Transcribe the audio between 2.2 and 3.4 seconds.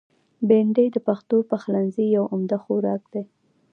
عمده خوراک دی